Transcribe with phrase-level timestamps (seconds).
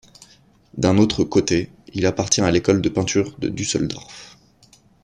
[0.77, 4.35] D'un autre côté, il appartient à l'École de peinture de Düsseldorf.